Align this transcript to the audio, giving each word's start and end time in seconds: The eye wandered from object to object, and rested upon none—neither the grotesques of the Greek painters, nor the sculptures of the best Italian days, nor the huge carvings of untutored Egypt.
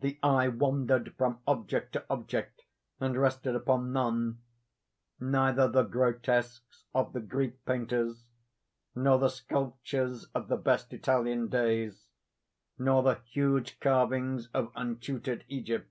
The 0.00 0.16
eye 0.22 0.46
wandered 0.46 1.16
from 1.18 1.40
object 1.44 1.94
to 1.94 2.04
object, 2.08 2.62
and 3.00 3.20
rested 3.20 3.56
upon 3.56 3.92
none—neither 3.92 5.66
the 5.66 5.82
grotesques 5.82 6.84
of 6.94 7.12
the 7.12 7.18
Greek 7.20 7.64
painters, 7.64 8.22
nor 8.94 9.18
the 9.18 9.28
sculptures 9.28 10.26
of 10.36 10.46
the 10.46 10.56
best 10.56 10.92
Italian 10.92 11.48
days, 11.48 12.06
nor 12.78 13.02
the 13.02 13.18
huge 13.26 13.80
carvings 13.80 14.46
of 14.54 14.70
untutored 14.76 15.44
Egypt. 15.48 15.90